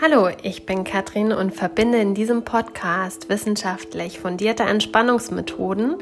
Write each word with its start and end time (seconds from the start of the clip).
Hallo, 0.00 0.28
ich 0.44 0.64
bin 0.64 0.84
Katrin 0.84 1.32
und 1.32 1.52
verbinde 1.52 1.98
in 1.98 2.14
diesem 2.14 2.44
Podcast 2.44 3.28
wissenschaftlich 3.28 4.20
fundierte 4.20 4.62
Entspannungsmethoden 4.62 5.96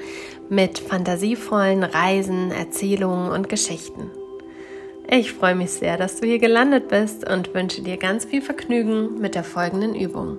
mit 0.50 0.78
fantasievollen 0.78 1.82
Reisen, 1.82 2.50
Erzählungen 2.50 3.30
und 3.30 3.48
Geschichten. 3.48 4.10
Ich 5.08 5.32
freue 5.32 5.54
mich 5.54 5.70
sehr, 5.70 5.96
dass 5.96 6.20
du 6.20 6.26
hier 6.26 6.38
gelandet 6.38 6.88
bist 6.88 7.26
und 7.26 7.54
wünsche 7.54 7.80
dir 7.80 7.96
ganz 7.96 8.26
viel 8.26 8.42
Vergnügen 8.42 9.18
mit 9.18 9.34
der 9.34 9.44
folgenden 9.44 9.94
Übung. 9.94 10.36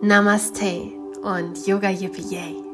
Namaste 0.00 0.92
und 1.22 1.66
Yoga 1.66 1.90
Yippee 1.90 2.71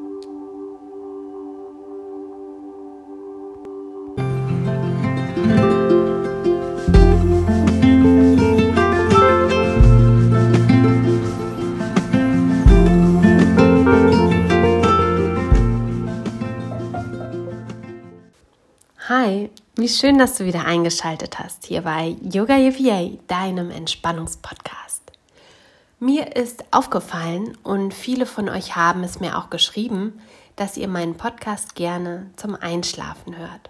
Hi, 19.29 19.51
wie 19.75 19.87
schön, 19.87 20.17
dass 20.17 20.39
du 20.39 20.45
wieder 20.45 20.65
eingeschaltet 20.65 21.37
hast 21.37 21.67
hier 21.67 21.83
bei 21.83 22.15
Yoga 22.23 22.57
EVA, 22.57 23.11
deinem 23.27 23.69
Entspannungspodcast. 23.69 25.03
Mir 25.99 26.35
ist 26.35 26.65
aufgefallen 26.71 27.55
und 27.61 27.93
viele 27.93 28.25
von 28.25 28.49
euch 28.49 28.75
haben 28.75 29.03
es 29.03 29.19
mir 29.19 29.37
auch 29.37 29.51
geschrieben, 29.51 30.19
dass 30.55 30.77
ihr 30.77 30.87
meinen 30.87 31.15
Podcast 31.15 31.75
gerne 31.75 32.31
zum 32.37 32.55
Einschlafen 32.55 33.37
hört. 33.37 33.69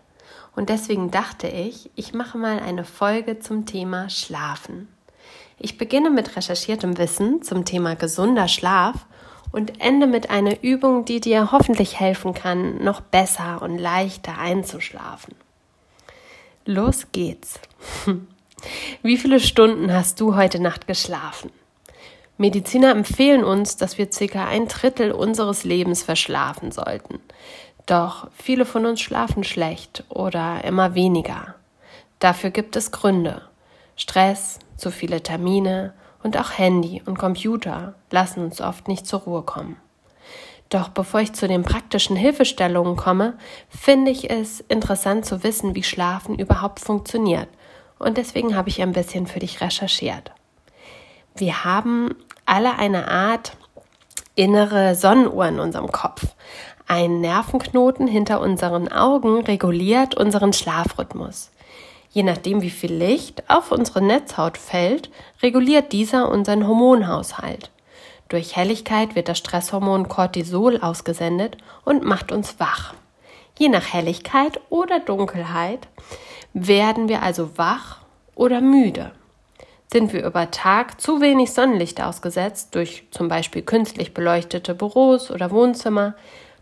Und 0.56 0.70
deswegen 0.70 1.12
dachte 1.12 1.50
ich, 1.50 1.92
ich 1.96 2.14
mache 2.14 2.38
mal 2.38 2.60
eine 2.62 2.86
Folge 2.86 3.40
zum 3.40 3.66
Thema 3.66 4.10
Schlafen. 4.10 4.88
Ich 5.58 5.78
beginne 5.78 6.10
mit 6.10 6.38
recherchiertem 6.38 6.98
Wissen 6.98 7.42
zum 7.42 7.66
Thema 7.66 7.98
gesunder 7.98 8.48
Schlaf 8.48 9.06
und 9.52 9.82
ende 9.82 10.08
mit 10.08 10.30
einer 10.30 10.64
Übung, 10.64 11.04
die 11.04 11.20
dir 11.20 11.52
hoffentlich 11.52 12.00
helfen 12.00 12.34
kann, 12.34 12.82
noch 12.82 13.02
besser 13.02 13.62
und 13.62 13.78
leichter 13.78 14.38
einzuschlafen. 14.38 15.36
Los 16.70 17.08
geht's. 17.12 17.60
Wie 19.02 19.18
viele 19.18 19.40
Stunden 19.40 19.92
hast 19.92 20.22
du 20.22 20.36
heute 20.36 20.60
Nacht 20.60 20.86
geschlafen? 20.86 21.50
Mediziner 22.38 22.92
empfehlen 22.92 23.44
uns, 23.44 23.76
dass 23.76 23.98
wir 23.98 24.12
circa 24.12 24.46
ein 24.46 24.68
Drittel 24.68 25.12
unseres 25.12 25.64
Lebens 25.64 26.04
verschlafen 26.04 26.72
sollten. 26.72 27.22
Doch 27.88 28.28
viele 28.38 28.68
von 28.68 28.86
uns 28.86 29.02
schlafen 29.02 29.44
schlecht 29.44 30.04
oder 30.10 30.64
immer 30.64 30.94
weniger. 30.94 31.56
Dafür 32.20 32.52
gibt 32.52 32.76
es 32.76 32.92
Gründe. 32.92 33.42
Stress, 33.96 34.60
zu 34.78 34.92
viele 34.92 35.24
Termine, 35.24 35.96
und 36.22 36.38
auch 36.38 36.56
Handy 36.56 37.02
und 37.04 37.18
Computer 37.18 37.96
lassen 38.12 38.44
uns 38.44 38.62
oft 38.62 38.88
nicht 38.88 39.08
zur 39.08 39.22
Ruhe 39.22 39.42
kommen. 39.42 39.78
Doch 40.70 40.90
bevor 40.90 41.20
ich 41.20 41.34
zu 41.34 41.48
den 41.48 41.64
praktischen 41.64 42.16
Hilfestellungen 42.16 42.96
komme, 42.96 43.38
finde 43.70 44.12
ich 44.12 44.30
es 44.30 44.60
interessant 44.62 45.26
zu 45.26 45.44
wissen, 45.44 45.74
wie 45.74 45.84
Schlafen 45.84 46.38
überhaupt 46.38 46.80
funktioniert. 46.80 47.50
Und 47.98 48.18
deswegen 48.18 48.56
habe 48.56 48.70
ich 48.70 48.82
ein 48.82 48.92
bisschen 48.92 49.26
für 49.26 49.40
dich 49.40 49.62
recherchiert. 49.62 50.32
Wir 51.36 51.64
haben 51.64 52.16
alle 52.46 52.78
eine 52.78 53.10
Art 53.10 53.54
innere 54.36 54.96
Sonnenuhr 54.96 55.48
in 55.48 55.60
unserem 55.60 55.92
Kopf. 55.92 56.36
Ein 56.88 57.20
Nervenknoten 57.20 58.08
hinter 58.08 58.40
unseren 58.40 58.92
Augen 58.92 59.42
reguliert 59.42 60.16
unseren 60.16 60.54
Schlafrhythmus. 60.54 61.52
Je 62.12 62.24
nachdem, 62.24 62.62
wie 62.62 62.70
viel 62.70 62.94
Licht 62.94 63.44
auf 63.50 63.72
unsere 63.72 64.02
Netzhaut 64.02 64.58
fällt, 64.58 65.12
reguliert 65.44 65.92
dieser 65.92 66.30
unseren 66.30 66.68
Hormonhaushalt. 66.68 67.70
Durch 68.30 68.56
Helligkeit 68.56 69.16
wird 69.16 69.28
das 69.28 69.40
Stresshormon 69.40 70.08
Cortisol 70.08 70.80
ausgesendet 70.80 71.58
und 71.84 72.04
macht 72.06 72.32
uns 72.32 72.60
wach. 72.60 72.94
Je 73.58 73.70
nach 73.70 73.92
Helligkeit 73.92 74.62
oder 74.70 75.00
Dunkelheit 75.00 75.88
werden 76.54 77.10
wir 77.10 77.24
also 77.24 77.58
wach 77.58 77.98
oder 78.36 78.62
müde. 78.62 79.12
Sind 79.92 80.14
wir 80.14 80.24
über 80.24 80.52
Tag 80.52 81.02
zu 81.02 81.20
wenig 81.20 81.52
Sonnenlicht 81.52 82.00
ausgesetzt, 82.02 82.76
durch 82.76 83.08
zum 83.10 83.28
Beispiel 83.28 83.64
künstlich 83.64 84.14
beleuchtete 84.14 84.76
Büros 84.76 85.32
oder 85.32 85.50
Wohnzimmer, 85.50 86.14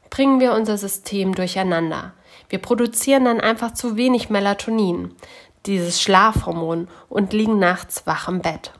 bringen 0.09 0.39
wir 0.39 0.53
unser 0.53 0.77
System 0.77 1.35
durcheinander. 1.35 2.13
Wir 2.47 2.59
produzieren 2.59 3.25
dann 3.25 3.41
einfach 3.41 3.73
zu 3.73 3.97
wenig 3.97 4.29
Melatonin, 4.29 5.13
dieses 5.65 6.01
Schlafhormon, 6.01 6.87
und 7.09 7.33
liegen 7.33 7.59
nachts 7.59 8.07
wach 8.07 8.29
im 8.29 8.41
Bett. 8.41 8.71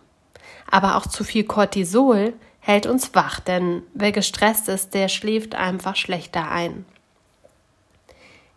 Aber 0.72 0.95
auch 0.95 1.06
zu 1.06 1.25
viel 1.25 1.44
Cortisol 1.44 2.34
hält 2.67 2.85
uns 2.85 3.16
wach, 3.16 3.39
denn 3.39 3.81
wer 3.94 4.11
gestresst 4.11 4.67
ist, 4.67 4.94
der 4.94 5.07
schläft 5.07 5.55
einfach 5.55 5.95
schlechter 5.95 6.51
ein. 6.51 6.85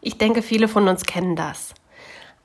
Ich 0.00 0.18
denke, 0.18 0.42
viele 0.42 0.66
von 0.66 0.88
uns 0.88 1.04
kennen 1.04 1.36
das. 1.36 1.74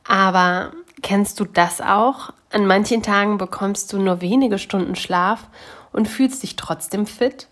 Aber 0.08 0.74
kennst 1.02 1.40
du 1.40 1.46
das 1.46 1.82
auch? 1.82 2.32
An 2.52 2.68
manchen 2.68 3.02
Tagen 3.02 3.40
bekommst 3.40 3.92
du 3.92 3.98
nur 3.98 4.22
wenige 4.22 4.60
Stunden 4.60 4.96
Schlaf 4.96 5.48
und 5.92 6.08
fühlst 6.08 6.44
dich 6.44 6.56
trotzdem 6.56 7.08
fit, 7.08 7.48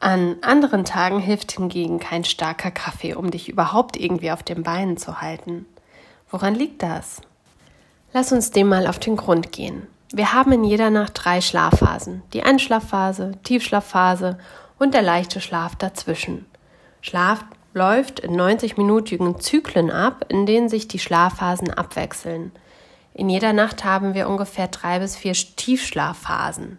an 0.00 0.36
anderen 0.42 0.84
Tagen 0.84 1.20
hilft 1.20 1.52
hingegen 1.52 2.00
kein 2.00 2.24
starker 2.24 2.72
Kaffee, 2.72 3.14
um 3.14 3.30
dich 3.30 3.48
überhaupt 3.48 3.96
irgendwie 3.96 4.32
auf 4.32 4.42
den 4.42 4.64
Beinen 4.64 4.96
zu 4.96 5.20
halten. 5.20 5.64
Woran 6.28 6.56
liegt 6.56 6.82
das? 6.82 7.20
Lass 8.12 8.32
uns 8.32 8.50
dem 8.50 8.68
mal 8.68 8.88
auf 8.88 8.98
den 8.98 9.14
Grund 9.14 9.52
gehen. 9.52 9.86
Wir 10.16 10.32
haben 10.32 10.52
in 10.52 10.62
jeder 10.62 10.90
Nacht 10.90 11.14
drei 11.24 11.40
Schlafphasen. 11.40 12.22
Die 12.34 12.44
Einschlafphase, 12.44 13.32
Tiefschlafphase 13.42 14.38
und 14.78 14.94
der 14.94 15.02
leichte 15.02 15.40
Schlaf 15.40 15.74
dazwischen. 15.74 16.46
Schlaf 17.00 17.44
läuft 17.72 18.20
in 18.20 18.40
90-minütigen 18.40 19.40
Zyklen 19.40 19.90
ab, 19.90 20.26
in 20.28 20.46
denen 20.46 20.68
sich 20.68 20.86
die 20.86 21.00
Schlafphasen 21.00 21.72
abwechseln. 21.72 22.52
In 23.12 23.28
jeder 23.28 23.52
Nacht 23.52 23.84
haben 23.84 24.14
wir 24.14 24.28
ungefähr 24.28 24.68
drei 24.68 25.00
bis 25.00 25.16
vier 25.16 25.32
Tiefschlafphasen. 25.32 26.78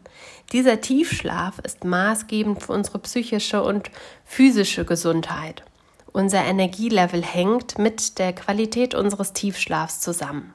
Dieser 0.54 0.80
Tiefschlaf 0.80 1.60
ist 1.60 1.84
maßgebend 1.84 2.64
für 2.64 2.72
unsere 2.72 3.00
psychische 3.00 3.62
und 3.64 3.92
physische 4.24 4.86
Gesundheit. 4.86 5.66
Unser 6.14 6.46
Energielevel 6.46 7.22
hängt 7.22 7.80
mit 7.80 8.18
der 8.18 8.32
Qualität 8.32 8.96
unseres 8.96 9.34
Tiefschlafs 9.34 10.00
zusammen. 10.00 10.54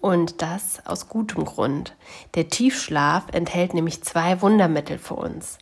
Und 0.00 0.42
das 0.42 0.84
aus 0.86 1.08
gutem 1.08 1.44
Grund. 1.44 1.96
Der 2.34 2.48
Tiefschlaf 2.48 3.24
enthält 3.32 3.74
nämlich 3.74 4.02
zwei 4.04 4.40
Wundermittel 4.42 4.98
für 4.98 5.14
uns. 5.14 5.58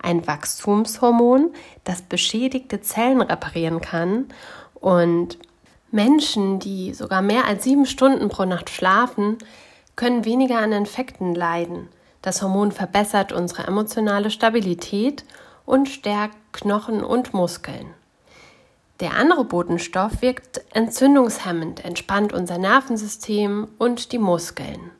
Ein 0.00 0.26
Wachstumshormon, 0.26 1.52
das 1.84 2.02
beschädigte 2.02 2.80
Zellen 2.80 3.20
reparieren 3.20 3.80
kann 3.80 4.26
und 4.74 5.38
Menschen, 5.90 6.58
die 6.58 6.94
sogar 6.94 7.22
mehr 7.22 7.46
als 7.46 7.64
sieben 7.64 7.86
Stunden 7.86 8.28
pro 8.28 8.44
Nacht 8.44 8.70
schlafen, 8.70 9.38
können 9.96 10.24
weniger 10.24 10.58
an 10.58 10.72
Infekten 10.72 11.34
leiden. 11.34 11.88
Das 12.22 12.42
Hormon 12.42 12.72
verbessert 12.72 13.32
unsere 13.32 13.66
emotionale 13.66 14.30
Stabilität 14.30 15.24
und 15.64 15.88
stärkt 15.88 16.36
Knochen 16.52 17.02
und 17.02 17.34
Muskeln. 17.34 17.94
Der 19.00 19.14
andere 19.14 19.44
Botenstoff 19.44 20.22
wirkt 20.22 20.60
entzündungshemmend, 20.72 21.84
entspannt 21.84 22.32
unser 22.32 22.58
Nervensystem 22.58 23.68
und 23.78 24.12
die 24.12 24.18
Muskeln. 24.18 24.90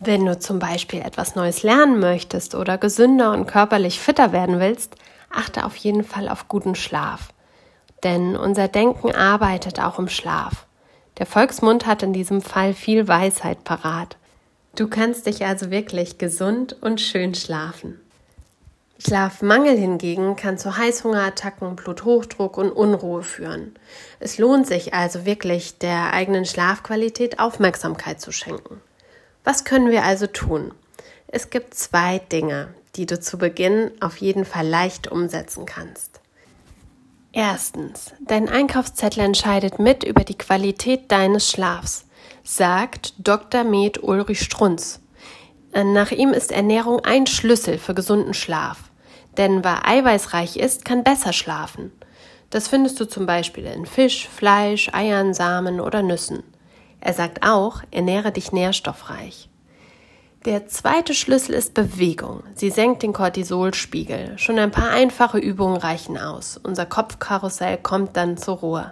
Wenn 0.00 0.26
du 0.26 0.38
zum 0.38 0.58
Beispiel 0.58 1.00
etwas 1.00 1.36
Neues 1.36 1.62
lernen 1.62 2.00
möchtest 2.00 2.54
oder 2.54 2.78
gesünder 2.78 3.32
und 3.32 3.46
körperlich 3.46 4.00
fitter 4.00 4.32
werden 4.32 4.58
willst, 4.58 4.96
achte 5.30 5.64
auf 5.64 5.76
jeden 5.76 6.02
Fall 6.02 6.28
auf 6.28 6.48
guten 6.48 6.74
Schlaf 6.74 7.32
denn 8.02 8.36
unser 8.36 8.68
Denken 8.68 9.12
arbeitet 9.12 9.80
auch 9.80 9.98
im 9.98 10.08
Schlaf. 10.08 10.66
Der 11.18 11.26
Volksmund 11.26 11.86
hat 11.86 12.02
in 12.02 12.12
diesem 12.12 12.40
Fall 12.40 12.74
viel 12.74 13.06
Weisheit 13.06 13.64
parat. 13.64 14.16
Du 14.74 14.88
kannst 14.88 15.26
dich 15.26 15.44
also 15.44 15.70
wirklich 15.70 16.18
gesund 16.18 16.76
und 16.80 17.00
schön 17.00 17.34
schlafen. 17.34 18.00
Schlafmangel 19.04 19.76
hingegen 19.76 20.36
kann 20.36 20.58
zu 20.58 20.76
Heißhungerattacken, 20.76 21.74
Bluthochdruck 21.74 22.56
und 22.56 22.70
Unruhe 22.70 23.24
führen. 23.24 23.74
Es 24.20 24.38
lohnt 24.38 24.68
sich 24.68 24.94
also 24.94 25.26
wirklich, 25.26 25.78
der 25.78 26.12
eigenen 26.12 26.44
Schlafqualität 26.44 27.40
Aufmerksamkeit 27.40 28.20
zu 28.20 28.30
schenken. 28.30 28.80
Was 29.42 29.64
können 29.64 29.90
wir 29.90 30.04
also 30.04 30.28
tun? 30.28 30.72
Es 31.26 31.50
gibt 31.50 31.74
zwei 31.74 32.20
Dinge, 32.20 32.74
die 32.94 33.06
du 33.06 33.18
zu 33.18 33.38
Beginn 33.38 33.90
auf 34.00 34.18
jeden 34.18 34.44
Fall 34.44 34.68
leicht 34.68 35.10
umsetzen 35.10 35.66
kannst. 35.66 36.20
Erstens, 37.32 38.12
dein 38.20 38.48
Einkaufszettel 38.48 39.24
entscheidet 39.24 39.80
mit 39.80 40.04
über 40.04 40.22
die 40.22 40.38
Qualität 40.38 41.10
deines 41.10 41.50
Schlafs, 41.50 42.04
sagt 42.44 43.14
Dr. 43.18 43.64
Med 43.64 44.00
Ulrich 44.02 44.42
Strunz. 44.42 45.00
Nach 45.74 46.12
ihm 46.12 46.32
ist 46.32 46.52
Ernährung 46.52 47.00
ein 47.00 47.26
Schlüssel 47.26 47.78
für 47.78 47.94
gesunden 47.94 48.34
Schlaf. 48.34 48.91
Denn 49.36 49.64
wer 49.64 49.86
eiweißreich 49.88 50.56
ist, 50.56 50.84
kann 50.84 51.04
besser 51.04 51.32
schlafen. 51.32 51.92
Das 52.50 52.68
findest 52.68 53.00
du 53.00 53.06
zum 53.06 53.24
Beispiel 53.24 53.64
in 53.64 53.86
Fisch, 53.86 54.28
Fleisch, 54.28 54.90
Eiern, 54.92 55.32
Samen 55.32 55.80
oder 55.80 56.02
Nüssen. 56.02 56.42
Er 57.00 57.14
sagt 57.14 57.42
auch, 57.42 57.82
ernähre 57.90 58.30
dich 58.30 58.52
nährstoffreich. 58.52 59.48
Der 60.44 60.66
zweite 60.66 61.14
Schlüssel 61.14 61.54
ist 61.54 61.72
Bewegung. 61.72 62.42
Sie 62.54 62.70
senkt 62.70 63.02
den 63.02 63.12
Cortisolspiegel. 63.12 64.38
Schon 64.38 64.58
ein 64.58 64.70
paar 64.70 64.90
einfache 64.90 65.38
Übungen 65.38 65.76
reichen 65.76 66.18
aus. 66.18 66.60
Unser 66.62 66.84
Kopfkarussell 66.84 67.78
kommt 67.78 68.16
dann 68.16 68.36
zur 68.36 68.56
Ruhe. 68.56 68.90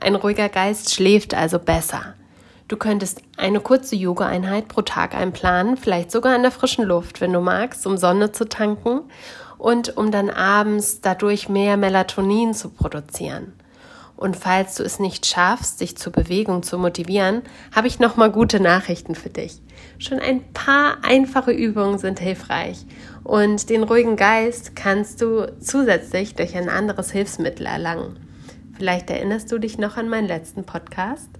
Ein 0.00 0.16
ruhiger 0.16 0.48
Geist 0.48 0.92
schläft 0.92 1.34
also 1.34 1.58
besser. 1.58 2.14
Du 2.66 2.76
könntest 2.76 3.20
eine 3.36 3.60
kurze 3.60 3.94
Yoga-Einheit 3.94 4.68
pro 4.68 4.80
Tag 4.80 5.14
einplanen, 5.14 5.76
vielleicht 5.76 6.10
sogar 6.10 6.34
in 6.34 6.42
der 6.42 6.50
frischen 6.50 6.84
Luft, 6.84 7.20
wenn 7.20 7.32
du 7.32 7.40
magst, 7.40 7.86
um 7.86 7.98
Sonne 7.98 8.32
zu 8.32 8.48
tanken 8.48 9.02
und 9.64 9.96
um 9.96 10.10
dann 10.10 10.28
abends 10.28 11.00
dadurch 11.00 11.48
mehr 11.48 11.78
Melatonin 11.78 12.52
zu 12.52 12.68
produzieren. 12.68 13.54
Und 14.14 14.36
falls 14.36 14.74
du 14.74 14.82
es 14.82 14.98
nicht 14.98 15.24
schaffst, 15.24 15.80
dich 15.80 15.96
zur 15.96 16.12
Bewegung 16.12 16.62
zu 16.62 16.76
motivieren, 16.76 17.40
habe 17.74 17.86
ich 17.86 17.98
noch 17.98 18.18
mal 18.18 18.30
gute 18.30 18.60
Nachrichten 18.60 19.14
für 19.14 19.30
dich. 19.30 19.62
Schon 19.98 20.18
ein 20.18 20.44
paar 20.52 20.98
einfache 21.02 21.50
Übungen 21.50 21.96
sind 21.96 22.20
hilfreich 22.20 22.84
und 23.22 23.70
den 23.70 23.84
ruhigen 23.84 24.16
Geist 24.16 24.76
kannst 24.76 25.22
du 25.22 25.50
zusätzlich 25.60 26.34
durch 26.34 26.54
ein 26.56 26.68
anderes 26.68 27.10
Hilfsmittel 27.10 27.64
erlangen. 27.64 28.18
Vielleicht 28.76 29.08
erinnerst 29.08 29.50
du 29.50 29.56
dich 29.56 29.78
noch 29.78 29.96
an 29.96 30.10
meinen 30.10 30.28
letzten 30.28 30.64
Podcast? 30.64 31.30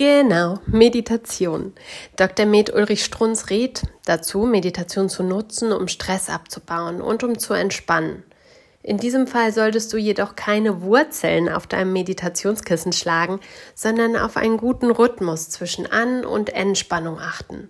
Genau, 0.00 0.60
Meditation. 0.64 1.74
Dr. 2.16 2.46
Med 2.46 2.72
Ulrich 2.72 3.04
Strunz 3.04 3.50
rät 3.50 3.82
dazu, 4.06 4.46
Meditation 4.46 5.10
zu 5.10 5.22
nutzen, 5.22 5.72
um 5.72 5.88
Stress 5.88 6.30
abzubauen 6.30 7.02
und 7.02 7.22
um 7.22 7.38
zu 7.38 7.52
entspannen. 7.52 8.22
In 8.82 8.96
diesem 8.96 9.26
Fall 9.26 9.52
solltest 9.52 9.92
du 9.92 9.98
jedoch 9.98 10.36
keine 10.36 10.80
Wurzeln 10.80 11.50
auf 11.50 11.66
deinem 11.66 11.92
Meditationskissen 11.92 12.94
schlagen, 12.94 13.40
sondern 13.74 14.16
auf 14.16 14.38
einen 14.38 14.56
guten 14.56 14.90
Rhythmus 14.90 15.50
zwischen 15.50 15.86
An- 15.86 16.24
und 16.24 16.48
Entspannung 16.48 17.18
achten. 17.18 17.68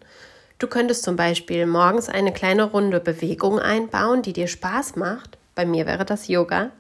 Du 0.61 0.69
könntest 0.69 1.03
zum 1.03 1.17
Beispiel 1.17 1.67
morgens 1.67 2.09
eine 2.09 2.33
kleine 2.33 2.63
Runde 2.63 3.01
Bewegung 3.01 3.59
einbauen, 3.59 4.23
die 4.23 4.35
dir 4.35 4.47
Spaß 4.47 4.95
macht. 4.95 5.37
Bei 5.57 5.67
mir 5.67 5.85
wäre 5.85 6.05
das 6.05 6.29
Yoga. 6.29 6.71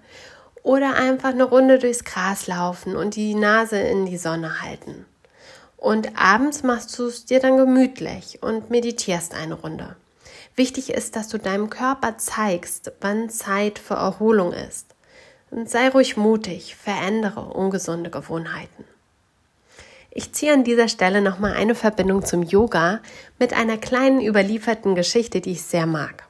Oder 0.62 0.94
einfach 0.94 1.30
eine 1.30 1.42
Runde 1.42 1.80
durchs 1.80 2.04
Gras 2.04 2.46
laufen 2.46 2.94
und 2.94 3.16
die 3.16 3.34
Nase 3.34 3.80
in 3.80 4.06
die 4.06 4.16
Sonne 4.16 4.62
halten. 4.62 5.06
Und 5.80 6.10
abends 6.14 6.62
machst 6.62 6.96
du 6.98 7.06
es 7.06 7.24
dir 7.24 7.40
dann 7.40 7.56
gemütlich 7.56 8.42
und 8.42 8.68
meditierst 8.68 9.34
eine 9.34 9.54
Runde. 9.54 9.96
Wichtig 10.54 10.90
ist, 10.90 11.16
dass 11.16 11.28
du 11.28 11.38
deinem 11.38 11.70
Körper 11.70 12.18
zeigst, 12.18 12.92
wann 13.00 13.30
Zeit 13.30 13.78
für 13.78 13.94
Erholung 13.94 14.52
ist. 14.52 14.94
Und 15.50 15.70
sei 15.70 15.88
ruhig 15.88 16.18
mutig, 16.18 16.76
verändere 16.76 17.40
ungesunde 17.40 18.10
Gewohnheiten. 18.10 18.84
Ich 20.10 20.34
ziehe 20.34 20.52
an 20.52 20.64
dieser 20.64 20.88
Stelle 20.88 21.22
nochmal 21.22 21.54
eine 21.54 21.74
Verbindung 21.74 22.26
zum 22.26 22.42
Yoga 22.42 23.00
mit 23.38 23.54
einer 23.54 23.78
kleinen 23.78 24.20
überlieferten 24.20 24.94
Geschichte, 24.94 25.40
die 25.40 25.52
ich 25.52 25.62
sehr 25.62 25.86
mag. 25.86 26.24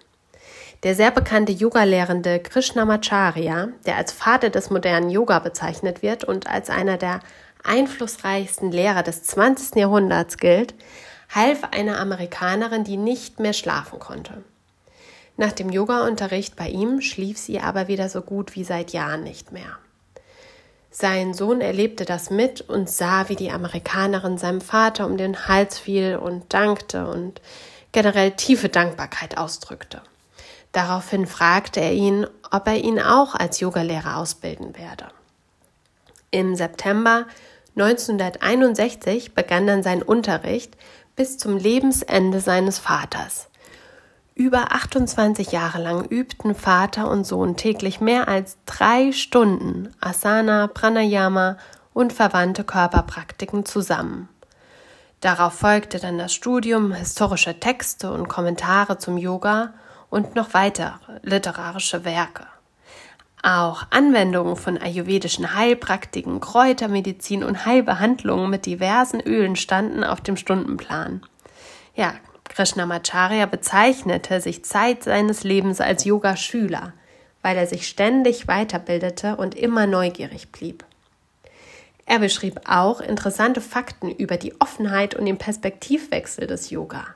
Der 0.85 0.95
sehr 0.95 1.11
bekannte 1.11 1.51
Yoga-Lehrende 1.51 2.39
Krishnamacharya, 2.39 3.71
der 3.85 3.97
als 3.97 4.13
Vater 4.13 4.49
des 4.49 4.71
modernen 4.71 5.11
Yoga 5.11 5.41
bezeichnet 5.41 6.03
wird 6.03 6.23
und 6.23 6.47
als 6.47 6.71
einer 6.71 6.99
der 6.99 7.19
einflussreichsten 7.65 8.73
Lehrer 8.73 9.03
des 9.03 9.23
20. 9.25 9.77
Jahrhunderts 9.77 10.37
gilt, 10.37 10.75
half 11.35 11.65
einer 11.71 11.99
Amerikanerin, 11.99 12.85
die 12.85 12.97
nicht 12.97 13.41
mehr 13.41 13.53
schlafen 13.53 13.99
konnte. 13.99 14.43
Nach 15.37 15.53
dem 15.53 15.71
Yoga-Unterricht 15.71 16.57
bei 16.57 16.69
ihm 16.69 17.01
schlief 17.01 17.39
sie 17.39 17.61
aber 17.61 17.89
wieder 17.89 18.09
so 18.09 18.21
gut 18.21 18.55
wie 18.57 18.65
seit 18.65 18.93
Jahren 18.93 19.23
nicht 19.23 19.53
mehr. 19.53 19.79
Sein 20.91 21.35
Sohn 21.35 21.61
erlebte 21.61 22.05
das 22.05 22.31
mit 22.31 22.63
und 22.63 22.91
sah, 22.91 23.29
wie 23.29 23.37
die 23.37 23.53
Amerikanerin 23.53 24.39
seinem 24.39 24.61
Vater 24.61 25.07
um 25.07 25.17
den 25.17 25.47
Hals 25.47 25.79
fiel 25.79 26.17
und 26.17 26.53
dankte 26.53 27.07
und 27.07 27.41
generell 27.93 28.33
tiefe 28.33 28.69
Dankbarkeit 28.69 29.39
ausdrückte. 29.39 30.03
Daraufhin 30.73 31.27
fragte 31.27 31.81
er 31.81 31.93
ihn, 31.93 32.27
ob 32.51 32.67
er 32.67 32.77
ihn 32.77 33.01
auch 33.01 33.35
als 33.35 33.61
Yogalehrer 33.61 34.17
ausbilden 34.17 34.77
werde. 34.77 35.07
Im 36.31 36.55
September 36.55 37.27
1961 37.77 39.35
begann 39.35 39.67
dann 39.67 39.83
sein 39.83 40.03
Unterricht 40.03 40.77
bis 41.17 41.39
zum 41.39 41.57
Lebensende 41.57 42.41
seines 42.41 42.79
Vaters. 42.79 43.49
Über 44.35 44.73
28 44.73 45.53
Jahre 45.53 45.83
lang 45.83 46.07
übten 46.07 46.55
Vater 46.55 47.11
und 47.11 47.25
Sohn 47.25 47.57
täglich 47.57 48.01
mehr 48.01 48.29
als 48.29 48.57
drei 48.65 49.13
Stunden 49.13 49.93
Asana, 50.01 50.69
Pranayama 50.69 51.59
und 51.93 52.13
verwandte 52.13 52.65
Körperpraktiken 52.65 53.67
zusammen. 53.67 54.29
Darauf 55.21 55.53
folgte 55.53 55.99
dann 55.99 56.17
das 56.17 56.33
Studium 56.33 56.93
historischer 56.93 57.61
Texte 57.61 58.11
und 58.13 58.29
Kommentare 58.29 58.97
zum 58.97 59.19
Yoga 59.19 59.75
und 60.09 60.35
noch 60.35 60.55
weitere 60.55 60.93
literarische 61.23 62.05
Werke. 62.05 62.47
Auch 63.43 63.85
Anwendungen 63.91 64.57
von 64.57 64.77
ayurvedischen 64.77 65.55
Heilpraktiken, 65.55 66.41
Kräutermedizin 66.41 67.43
und 67.43 67.65
Heilbehandlungen 67.65 68.51
mit 68.51 68.67
diversen 68.67 69.21
Ölen 69.21 69.57
standen 69.57 70.05
auf 70.05 70.21
dem 70.21 70.37
Stundenplan. 70.37 71.23
Ja, 71.95 72.15
Krishnamacharya 72.45 73.47
bezeichnete 73.47 74.41
sich 74.41 74.65
Zeit 74.65 75.05
seines 75.05 75.45
Lebens 75.45 75.81
als 75.81 76.05
Yoga-Schüler, 76.05 76.93
weil 77.43 77.57
er 77.57 77.67
sich 77.67 77.89
ständig 77.89 78.47
weiterbildete 78.47 79.37
und 79.37 79.55
immer 79.55 79.87
neugierig 79.87 80.53
blieb. 80.53 80.85
Er 82.05 82.19
beschrieb 82.19 82.61
auch 82.67 83.01
interessante 83.01 83.61
Fakten 83.61 84.11
über 84.11 84.37
die 84.37 84.61
Offenheit 84.61 85.15
und 85.15 85.27
den 85.27 85.39
Perspektivwechsel 85.39 86.47
des 86.47 86.71
Yoga. 86.71 87.07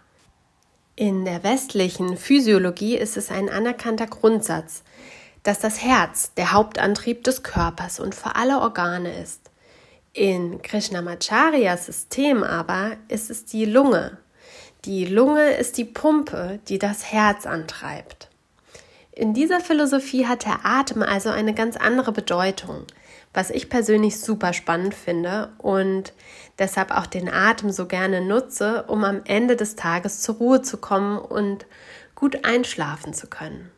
In 0.97 1.25
der 1.25 1.43
westlichen 1.43 2.17
Physiologie 2.17 2.97
ist 2.97 3.17
es 3.17 3.33
ein 3.33 3.51
anerkannter 3.51 4.07
Grundsatz, 4.07 4.85
dass 5.45 5.61
das 5.61 5.83
Herz 5.83 6.33
der 6.35 6.53
Hauptantrieb 6.53 7.23
des 7.23 7.43
Körpers 7.43 8.01
und 8.01 8.15
für 8.15 8.35
alle 8.35 8.61
Organe 8.61 9.23
ist. 9.23 9.51
In 10.13 10.63
Krishnamacharyas 10.63 11.87
System 11.87 12.43
aber 12.43 12.97
ist 13.09 13.31
es 13.31 13.45
die 13.45 13.65
Lunge. 13.65 14.19
Die 14.85 15.05
Lunge 15.05 15.51
ist 15.53 15.77
die 15.77 15.85
Pumpe, 15.85 16.61
die 16.69 16.79
das 16.79 17.13
Herz 17.13 17.47
antreibt. 17.47 18.29
In 19.13 19.33
dieser 19.33 19.61
Philosophie 19.61 20.27
hat 20.27 20.45
der 20.45 20.65
Atem 20.65 21.03
also 21.03 21.29
eine 21.29 21.55
ganz 21.55 21.77
andere 21.77 22.11
Bedeutung, 22.11 22.85
was 23.33 23.51
ich 23.51 23.69
persönlich 23.69 24.19
super 24.19 24.53
spannend 24.53 24.95
finde 24.95 25.53
und 25.59 26.13
deshalb 26.59 26.91
auch 26.91 27.07
den 27.07 27.29
Atem 27.29 27.71
so 27.71 27.87
gerne 27.87 28.23
nutze, 28.23 28.85
um 28.89 29.05
am 29.05 29.21
Ende 29.25 29.57
des 29.57 29.77
Tages 29.77 30.23
zur 30.23 30.37
Ruhe 30.37 30.63
zu 30.63 30.79
kommen 30.79 31.19
und 31.19 31.67
gut 32.15 32.45
einschlafen 32.45 33.15
zu 33.15 33.27
können. 33.27 33.71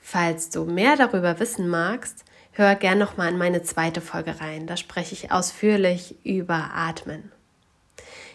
Falls 0.00 0.50
du 0.50 0.64
mehr 0.64 0.96
darüber 0.96 1.38
wissen 1.38 1.68
magst, 1.68 2.24
hör 2.52 2.74
gern 2.74 2.98
noch 2.98 3.16
mal 3.16 3.28
in 3.28 3.38
meine 3.38 3.62
zweite 3.62 4.00
Folge 4.00 4.40
rein. 4.40 4.66
Da 4.66 4.76
spreche 4.76 5.14
ich 5.14 5.30
ausführlich 5.30 6.16
über 6.24 6.70
Atmen. 6.74 7.30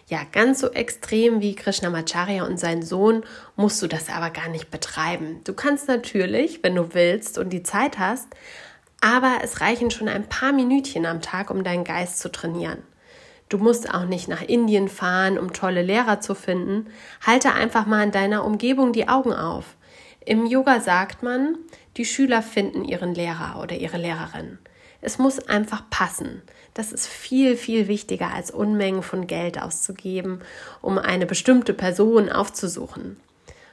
Ja, 0.07 0.19
ganz 0.31 0.59
so 0.59 0.71
extrem 0.71 1.41
wie 1.41 1.55
Krishnamacharya 1.55 2.45
und 2.45 2.59
sein 2.59 2.83
Sohn 2.83 3.23
musst 3.55 3.81
du 3.81 3.87
das 3.87 4.09
aber 4.09 4.29
gar 4.29 4.49
nicht 4.49 4.69
betreiben. 4.69 5.41
Du 5.43 5.53
kannst 5.53 5.87
natürlich, 5.87 6.61
wenn 6.63 6.75
du 6.75 6.93
willst 6.93 7.39
und 7.39 7.49
die 7.49 7.63
Zeit 7.63 7.97
hast, 7.97 8.27
aber 9.01 9.39
es 9.43 9.61
reichen 9.61 9.89
schon 9.89 10.07
ein 10.07 10.29
paar 10.29 10.51
Minütchen 10.51 11.07
am 11.07 11.21
Tag, 11.21 11.49
um 11.49 11.63
deinen 11.63 11.83
Geist 11.83 12.19
zu 12.19 12.31
trainieren. 12.31 12.83
Du 13.49 13.57
musst 13.57 13.93
auch 13.93 14.05
nicht 14.05 14.27
nach 14.27 14.41
Indien 14.41 14.89
fahren, 14.89 15.37
um 15.37 15.53
tolle 15.53 15.81
Lehrer 15.81 16.19
zu 16.19 16.35
finden. 16.35 16.87
Halte 17.25 17.53
einfach 17.53 17.85
mal 17.85 18.03
in 18.03 18.11
deiner 18.11 18.43
Umgebung 18.43 18.93
die 18.93 19.07
Augen 19.07 19.33
auf. 19.33 19.75
Im 20.27 20.47
Yoga 20.47 20.79
sagt 20.79 21.21
man, 21.21 21.55
die 21.97 22.05
Schüler 22.05 22.41
finden 22.41 22.83
ihren 22.83 23.13
Lehrer 23.13 23.61
oder 23.61 23.75
ihre 23.75 23.97
Lehrerin. 23.97 24.57
Es 25.01 25.19
muss 25.19 25.37
einfach 25.47 25.87
passen. 25.91 26.41
Das 26.73 26.91
ist 26.91 27.05
viel, 27.05 27.55
viel 27.55 27.87
wichtiger 27.87 28.33
als 28.33 28.49
Unmengen 28.49 29.03
von 29.03 29.27
Geld 29.27 29.61
auszugeben, 29.61 30.41
um 30.81 30.97
eine 30.97 31.27
bestimmte 31.27 31.75
Person 31.75 32.31
aufzusuchen. 32.31 33.17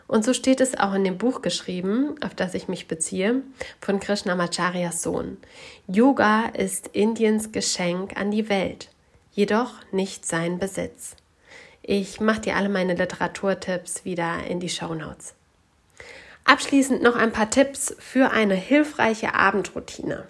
Und 0.07 0.27
so 0.27 0.35
steht 0.35 0.61
es 0.61 0.79
auch 0.79 0.93
in 0.93 1.05
dem 1.05 1.17
Buch 1.17 1.41
geschrieben, 1.41 2.17
auf 2.23 2.35
das 2.35 2.53
ich 2.53 2.69
mich 2.69 2.87
beziehe, 2.87 3.41
von 3.81 3.99
Krishnamacharyas 3.99 5.01
Sohn. 5.01 5.39
Yoga 5.87 6.49
ist 6.49 6.89
Indiens 6.89 7.53
Geschenk 7.53 8.15
an 8.21 8.31
die 8.31 8.51
Welt, 8.51 8.91
jedoch 9.33 9.73
nicht 9.91 10.27
sein 10.27 10.59
Besitz. 10.59 11.17
Ich 11.81 12.21
mache 12.21 12.43
dir 12.43 12.57
alle 12.57 12.69
meine 12.69 12.95
Literaturtipps 12.95 14.05
wieder 14.05 14.45
in 14.47 14.61
die 14.61 14.69
Show 14.69 14.93
Notes. 14.93 15.35
Abschließend 16.53 17.01
noch 17.01 17.17
ein 17.17 17.33
paar 17.33 17.49
Tipps 17.49 17.97
für 17.99 18.31
eine 18.31 18.55
hilfreiche 18.55 19.35
Abendroutine. 19.35 20.29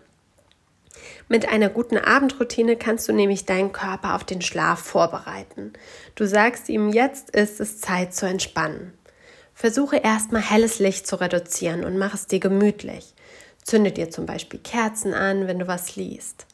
Mit 1.26 1.48
einer 1.48 1.68
guten 1.68 1.98
Abendroutine 1.98 2.76
kannst 2.76 3.08
du 3.08 3.12
nämlich 3.12 3.44
deinen 3.44 3.72
Körper 3.72 4.14
auf 4.14 4.22
den 4.22 4.40
Schlaf 4.40 4.78
vorbereiten. 4.78 5.72
Du 6.14 6.24
sagst 6.24 6.68
ihm, 6.68 6.90
jetzt 6.90 7.30
ist 7.30 7.58
es 7.58 7.80
Zeit 7.80 8.14
zu 8.14 8.26
entspannen. 8.26 8.92
Versuche 9.52 9.96
erstmal 9.96 10.42
helles 10.42 10.78
Licht 10.78 11.08
zu 11.08 11.16
reduzieren 11.16 11.84
und 11.84 11.98
mach 11.98 12.14
es 12.14 12.28
dir 12.28 12.38
gemütlich. 12.38 13.14
Zünde 13.64 13.90
dir 13.90 14.08
zum 14.08 14.24
Beispiel 14.24 14.60
Kerzen 14.60 15.14
an, 15.14 15.48
wenn 15.48 15.58
du 15.58 15.66
was 15.66 15.96
liest. 15.96 16.46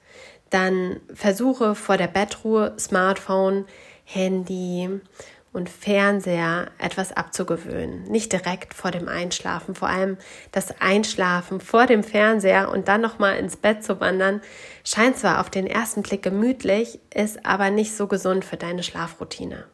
Dann 0.48 0.98
versuche 1.12 1.74
vor 1.74 1.98
der 1.98 2.08
Bettruhe 2.08 2.72
Smartphone, 2.78 3.66
Handy 4.06 5.02
und 5.52 5.68
Fernseher 5.68 6.70
etwas 6.78 7.12
abzugewöhnen. 7.12 8.04
Nicht 8.04 8.32
direkt 8.32 8.74
vor 8.74 8.90
dem 8.90 9.08
Einschlafen. 9.08 9.74
Vor 9.74 9.88
allem 9.88 10.18
das 10.52 10.80
Einschlafen 10.80 11.60
vor 11.60 11.86
dem 11.86 12.02
Fernseher 12.02 12.70
und 12.70 12.88
dann 12.88 13.00
nochmal 13.00 13.38
ins 13.38 13.56
Bett 13.56 13.82
zu 13.82 14.00
wandern, 14.00 14.40
scheint 14.84 15.16
zwar 15.16 15.40
auf 15.40 15.50
den 15.50 15.66
ersten 15.66 16.02
Blick 16.02 16.22
gemütlich, 16.22 17.00
ist 17.14 17.44
aber 17.46 17.70
nicht 17.70 17.96
so 17.96 18.06
gesund 18.06 18.44
für 18.44 18.56
deine 18.56 18.82
Schlafroutine. 18.82 19.64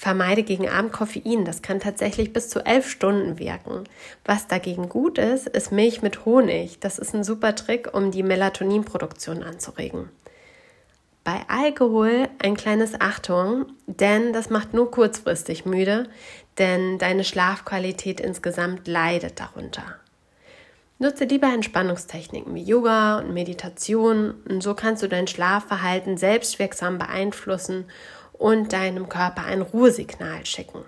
Vermeide 0.00 0.44
gegen 0.44 0.66
Abend 0.66 0.92
Koffein. 0.92 1.44
Das 1.44 1.60
kann 1.60 1.78
tatsächlich 1.78 2.32
bis 2.32 2.48
zu 2.48 2.64
elf 2.64 2.88
Stunden 2.88 3.38
wirken. 3.38 3.84
Was 4.24 4.46
dagegen 4.46 4.88
gut 4.88 5.18
ist, 5.18 5.46
ist 5.46 5.72
Milch 5.72 6.00
mit 6.00 6.24
Honig. 6.24 6.80
Das 6.80 6.98
ist 6.98 7.14
ein 7.14 7.22
super 7.22 7.54
Trick, 7.54 7.92
um 7.92 8.10
die 8.10 8.22
Melatoninproduktion 8.22 9.42
anzuregen. 9.42 10.08
Bei 11.30 11.44
Alkohol 11.46 12.28
ein 12.42 12.56
kleines 12.56 13.00
Achtung, 13.00 13.66
denn 13.86 14.32
das 14.32 14.50
macht 14.50 14.74
nur 14.74 14.90
kurzfristig 14.90 15.64
müde, 15.64 16.08
denn 16.58 16.98
deine 16.98 17.22
Schlafqualität 17.22 18.18
insgesamt 18.18 18.88
leidet 18.88 19.38
darunter. 19.38 19.84
Nutze 20.98 21.26
lieber 21.26 21.46
Entspannungstechniken 21.46 22.52
wie 22.56 22.64
Yoga 22.64 23.20
und 23.20 23.32
Meditation 23.32 24.42
und 24.48 24.60
so 24.60 24.74
kannst 24.74 25.04
du 25.04 25.08
dein 25.08 25.28
Schlafverhalten 25.28 26.16
selbstwirksam 26.16 26.98
beeinflussen 26.98 27.84
und 28.32 28.72
deinem 28.72 29.08
Körper 29.08 29.44
ein 29.44 29.62
Ruhesignal 29.62 30.44
schicken. 30.46 30.82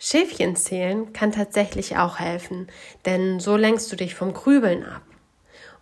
Schäfchen 0.00 0.56
zählen 0.56 1.12
kann 1.12 1.30
tatsächlich 1.30 1.96
auch 1.96 2.18
helfen, 2.18 2.66
denn 3.06 3.38
so 3.38 3.56
lenkst 3.56 3.92
du 3.92 3.94
dich 3.94 4.16
vom 4.16 4.34
Grübeln 4.34 4.84
ab. 4.84 5.02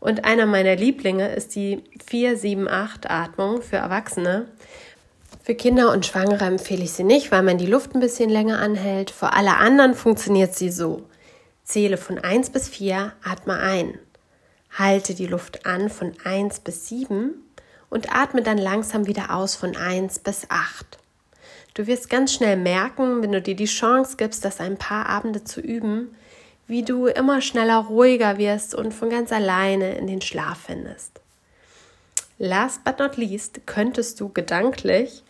Und 0.00 0.24
einer 0.24 0.46
meiner 0.46 0.76
Lieblinge 0.76 1.34
ist 1.34 1.54
die 1.54 1.82
4-7-8-Atmung 2.10 3.62
für 3.62 3.76
Erwachsene. 3.76 4.46
Für 5.42 5.54
Kinder 5.54 5.92
und 5.92 6.06
Schwangere 6.06 6.44
empfehle 6.44 6.84
ich 6.84 6.92
sie 6.92 7.04
nicht, 7.04 7.30
weil 7.32 7.42
man 7.42 7.58
die 7.58 7.66
Luft 7.66 7.94
ein 7.94 8.00
bisschen 8.00 8.30
länger 8.30 8.58
anhält. 8.58 9.10
Für 9.10 9.32
alle 9.32 9.56
anderen 9.56 9.94
funktioniert 9.94 10.54
sie 10.54 10.70
so. 10.70 11.02
Zähle 11.64 11.96
von 11.96 12.18
1 12.18 12.50
bis 12.50 12.68
4, 12.68 13.12
atme 13.24 13.58
ein. 13.58 13.98
Halte 14.76 15.14
die 15.14 15.26
Luft 15.26 15.66
an 15.66 15.88
von 15.88 16.12
1 16.24 16.60
bis 16.60 16.88
7 16.88 17.34
und 17.88 18.14
atme 18.14 18.42
dann 18.42 18.58
langsam 18.58 19.06
wieder 19.06 19.34
aus 19.34 19.54
von 19.54 19.76
1 19.76 20.18
bis 20.20 20.50
8. 20.50 20.98
Du 21.74 21.86
wirst 21.86 22.08
ganz 22.08 22.32
schnell 22.32 22.56
merken, 22.56 23.22
wenn 23.22 23.32
du 23.32 23.42
dir 23.42 23.54
die 23.54 23.66
Chance 23.66 24.16
gibst, 24.16 24.44
das 24.44 24.60
ein 24.60 24.76
paar 24.76 25.06
Abende 25.06 25.44
zu 25.44 25.60
üben, 25.60 26.14
wie 26.66 26.82
du 26.82 27.06
immer 27.06 27.40
schneller 27.40 27.78
ruhiger 27.78 28.38
wirst 28.38 28.74
und 28.74 28.92
von 28.92 29.10
ganz 29.10 29.32
alleine 29.32 29.96
in 29.96 30.06
den 30.06 30.20
Schlaf 30.20 30.62
findest. 30.66 31.20
Last 32.38 32.84
but 32.84 32.98
not 32.98 33.16
least 33.16 33.66
könntest 33.66 34.20
du 34.20 34.28
gedanklich 34.28 35.22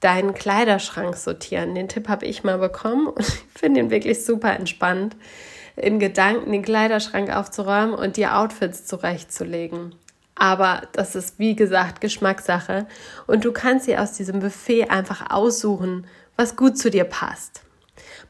deinen 0.00 0.34
Kleiderschrank 0.34 1.16
sortieren. 1.16 1.74
Den 1.74 1.88
Tipp 1.88 2.08
habe 2.08 2.26
ich 2.26 2.44
mal 2.44 2.58
bekommen 2.58 3.06
und 3.06 3.20
ich 3.28 3.44
finde 3.54 3.80
ihn 3.80 3.90
wirklich 3.90 4.24
super 4.24 4.52
entspannt, 4.54 5.16
in 5.76 5.98
Gedanken 5.98 6.50
den 6.50 6.62
Kleiderschrank 6.62 7.34
aufzuräumen 7.34 7.94
und 7.94 8.16
dir 8.16 8.36
Outfits 8.36 8.84
zurechtzulegen. 8.86 9.94
Aber 10.34 10.82
das 10.92 11.14
ist 11.14 11.38
wie 11.38 11.56
gesagt 11.56 12.00
Geschmackssache 12.00 12.86
und 13.26 13.44
du 13.44 13.52
kannst 13.52 13.86
dir 13.86 14.00
aus 14.00 14.12
diesem 14.12 14.40
Buffet 14.40 14.88
einfach 14.88 15.30
aussuchen, 15.30 16.06
was 16.36 16.56
gut 16.56 16.78
zu 16.78 16.90
dir 16.90 17.04
passt. 17.04 17.62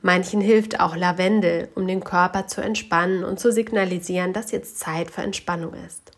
Manchen 0.00 0.40
hilft 0.40 0.80
auch 0.80 0.94
Lavendel, 0.94 1.68
um 1.74 1.86
den 1.86 2.04
Körper 2.04 2.46
zu 2.46 2.60
entspannen 2.60 3.24
und 3.24 3.40
zu 3.40 3.50
signalisieren, 3.50 4.32
dass 4.32 4.52
jetzt 4.52 4.78
Zeit 4.78 5.10
für 5.10 5.22
Entspannung 5.22 5.74
ist. 5.86 6.12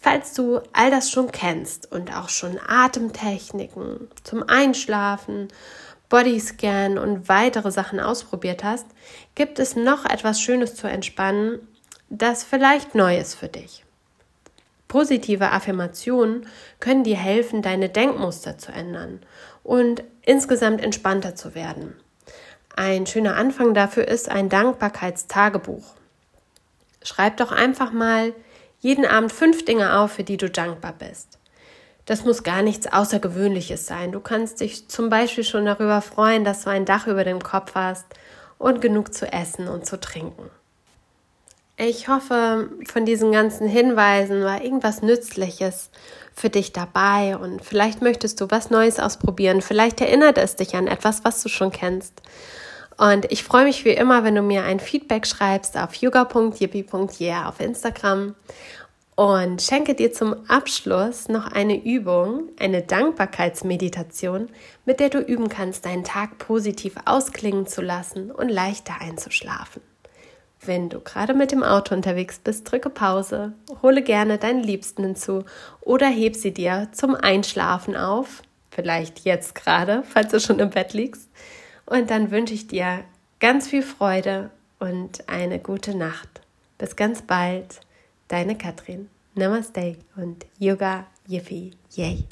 Falls 0.00 0.32
du 0.34 0.60
all 0.72 0.90
das 0.90 1.10
schon 1.10 1.32
kennst 1.32 1.90
und 1.90 2.16
auch 2.16 2.28
schon 2.28 2.58
Atemtechniken 2.66 4.08
zum 4.22 4.44
Einschlafen, 4.48 5.48
Bodyscan 6.08 6.98
und 6.98 7.28
weitere 7.28 7.70
Sachen 7.70 8.00
ausprobiert 8.00 8.62
hast, 8.62 8.86
gibt 9.34 9.58
es 9.58 9.76
noch 9.76 10.04
etwas 10.04 10.40
Schönes 10.40 10.74
zu 10.76 10.86
entspannen, 10.86 11.58
das 12.08 12.44
vielleicht 12.44 12.94
neu 12.94 13.18
ist 13.18 13.34
für 13.34 13.48
dich. 13.48 13.84
Positive 14.86 15.50
Affirmationen 15.50 16.46
können 16.80 17.04
dir 17.04 17.18
helfen, 17.18 17.60
deine 17.60 17.90
Denkmuster 17.90 18.56
zu 18.56 18.72
ändern 18.72 19.20
und 19.62 20.02
insgesamt 20.22 20.82
entspannter 20.82 21.34
zu 21.34 21.54
werden. 21.54 21.94
Ein 22.76 23.06
schöner 23.06 23.36
Anfang 23.36 23.74
dafür 23.74 24.06
ist 24.06 24.28
ein 24.28 24.48
Dankbarkeitstagebuch. 24.48 25.94
Schreib 27.02 27.36
doch 27.38 27.52
einfach 27.52 27.92
mal 27.92 28.32
jeden 28.80 29.04
Abend 29.04 29.32
fünf 29.32 29.64
Dinge 29.64 29.98
auf, 29.98 30.12
für 30.12 30.24
die 30.24 30.36
du 30.36 30.48
dankbar 30.48 30.94
bist. 30.98 31.38
Das 32.06 32.24
muss 32.24 32.42
gar 32.42 32.62
nichts 32.62 32.86
Außergewöhnliches 32.86 33.86
sein. 33.86 34.12
Du 34.12 34.20
kannst 34.20 34.60
dich 34.60 34.88
zum 34.88 35.10
Beispiel 35.10 35.44
schon 35.44 35.66
darüber 35.66 36.00
freuen, 36.00 36.44
dass 36.44 36.64
du 36.64 36.70
ein 36.70 36.84
Dach 36.84 37.06
über 37.06 37.24
dem 37.24 37.42
Kopf 37.42 37.74
hast 37.74 38.06
und 38.58 38.80
genug 38.80 39.12
zu 39.12 39.30
essen 39.30 39.68
und 39.68 39.84
zu 39.84 40.00
trinken. 40.00 40.50
Ich 41.76 42.08
hoffe, 42.08 42.70
von 42.86 43.04
diesen 43.04 43.30
ganzen 43.30 43.68
Hinweisen 43.68 44.42
war 44.42 44.62
irgendwas 44.62 45.02
Nützliches 45.02 45.90
für 46.38 46.50
dich 46.50 46.72
dabei 46.72 47.36
und 47.36 47.64
vielleicht 47.64 48.02
möchtest 48.02 48.40
du 48.40 48.50
was 48.50 48.70
Neues 48.70 49.00
ausprobieren. 49.00 49.60
Vielleicht 49.60 50.00
erinnert 50.00 50.38
es 50.38 50.56
dich 50.56 50.76
an 50.76 50.86
etwas, 50.86 51.24
was 51.24 51.42
du 51.42 51.48
schon 51.48 51.72
kennst. 51.72 52.22
Und 52.96 53.30
ich 53.30 53.44
freue 53.44 53.64
mich 53.64 53.84
wie 53.84 53.90
immer, 53.90 54.24
wenn 54.24 54.34
du 54.34 54.42
mir 54.42 54.64
ein 54.64 54.80
Feedback 54.80 55.26
schreibst 55.26 55.76
auf 55.76 55.94
yoga.yippie.yeah 55.94 57.48
auf 57.48 57.60
Instagram 57.60 58.34
und 59.14 59.62
schenke 59.62 59.94
dir 59.94 60.12
zum 60.12 60.48
Abschluss 60.48 61.28
noch 61.28 61.50
eine 61.50 61.84
Übung, 61.84 62.50
eine 62.58 62.82
Dankbarkeitsmeditation, 62.82 64.48
mit 64.84 65.00
der 65.00 65.10
du 65.10 65.18
üben 65.18 65.48
kannst, 65.48 65.86
deinen 65.86 66.04
Tag 66.04 66.38
positiv 66.38 66.94
ausklingen 67.04 67.66
zu 67.66 67.82
lassen 67.82 68.30
und 68.30 68.48
leichter 68.48 68.94
einzuschlafen. 69.00 69.82
Wenn 70.64 70.88
du 70.88 71.00
gerade 71.00 71.34
mit 71.34 71.52
dem 71.52 71.62
Auto 71.62 71.94
unterwegs 71.94 72.38
bist, 72.38 72.70
drücke 72.70 72.90
Pause, 72.90 73.52
hole 73.82 74.02
gerne 74.02 74.38
deinen 74.38 74.62
Liebsten 74.62 75.04
hinzu 75.04 75.44
oder 75.80 76.08
heb 76.08 76.34
sie 76.34 76.52
dir 76.52 76.88
zum 76.92 77.14
Einschlafen 77.14 77.96
auf, 77.96 78.42
vielleicht 78.70 79.20
jetzt 79.20 79.54
gerade, 79.54 80.02
falls 80.08 80.32
du 80.32 80.40
schon 80.40 80.58
im 80.58 80.70
Bett 80.70 80.92
liegst. 80.92 81.28
Und 81.86 82.10
dann 82.10 82.30
wünsche 82.30 82.54
ich 82.54 82.66
dir 82.66 83.04
ganz 83.40 83.68
viel 83.68 83.82
Freude 83.82 84.50
und 84.78 85.28
eine 85.28 85.58
gute 85.58 85.96
Nacht. 85.96 86.40
Bis 86.76 86.96
ganz 86.96 87.22
bald, 87.22 87.80
deine 88.28 88.56
Katrin. 88.56 89.08
Namaste 89.34 89.96
und 90.16 90.46
Yoga 90.58 91.06
Yippie 91.28 91.72
Yay. 91.94 92.26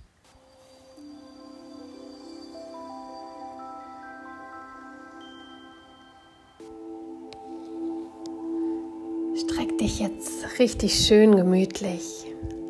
Dich 9.86 10.00
jetzt 10.00 10.58
richtig 10.58 11.06
schön 11.06 11.36
gemütlich 11.36 12.24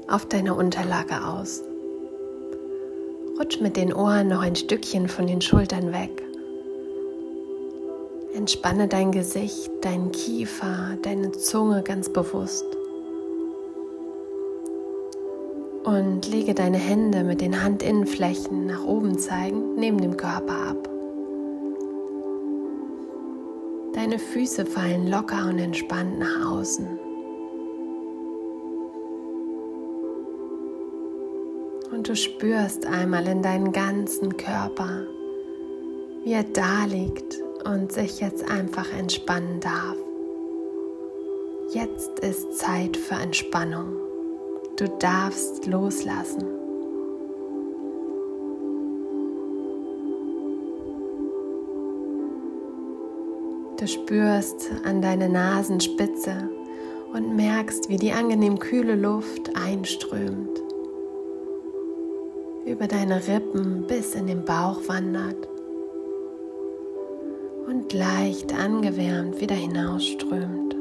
auf 0.07 0.27
deine 0.27 0.55
Unterlage 0.55 1.27
aus. 1.27 1.63
Rutsch 3.39 3.59
mit 3.59 3.79
den 3.79 3.95
Ohren 3.95 4.29
noch 4.29 4.43
ein 4.43 4.55
Stückchen 4.55 5.09
von 5.09 5.27
den 5.27 5.41
Schultern 5.41 5.95
weg. 5.95 6.23
Entspanne 8.35 8.87
dein 8.87 9.13
Gesicht, 9.13 9.71
deinen 9.81 10.13
Kiefer, 10.13 10.99
deine 11.01 11.33
Zunge 11.33 11.83
ganz 11.83 12.11
bewusst. 12.11 12.67
Und 15.85 16.29
lege 16.29 16.53
deine 16.53 16.77
Hände 16.77 17.25
mit 17.25 17.41
den 17.41 17.63
Handinnenflächen 17.63 18.67
nach 18.67 18.85
oben 18.85 19.19
zeigend 19.19 19.79
neben 19.79 20.03
dem 20.03 20.19
Körper 20.19 20.69
ab. 20.69 20.89
Deine 23.95 24.19
Füße 24.19 24.67
fallen 24.67 25.07
locker 25.07 25.49
und 25.49 25.59
entspannt 25.59 26.19
nach 26.19 26.51
außen. 26.51 27.06
Du 32.07 32.15
spürst 32.15 32.87
einmal 32.87 33.27
in 33.27 33.43
deinen 33.43 33.73
ganzen 33.73 34.37
Körper, 34.37 35.09
wie 36.23 36.35
er 36.35 36.45
da 36.45 36.85
liegt 36.85 37.43
und 37.65 37.91
sich 37.91 38.21
jetzt 38.21 38.49
einfach 38.49 38.97
entspannen 38.97 39.59
darf. 39.59 39.97
Jetzt 41.73 42.21
ist 42.21 42.59
Zeit 42.59 42.97
für 42.97 43.17
Entspannung. 43.17 43.97
Du 44.77 44.87
darfst 45.01 45.67
loslassen. 45.67 46.45
Du 53.81 53.89
spürst 53.89 54.71
an 54.85 55.03
deine 55.03 55.29
Nasenspitze 55.29 56.49
und 57.13 57.35
merkst, 57.35 57.89
wie 57.89 57.97
die 57.97 58.13
angenehm 58.13 58.61
kühle 58.61 58.95
Luft 58.95 59.57
einströmt, 59.57 60.63
über 62.67 62.89
deine 62.89 63.27
Rippen 63.29 63.87
bis 63.87 64.15
in 64.15 64.27
den 64.27 64.45
Bauch 64.45 64.81
wandert 64.89 65.49
und 67.67 67.93
leicht 67.93 68.53
angewärmt 68.53 69.41
wieder 69.41 69.55
hinausströmt. 69.55 70.75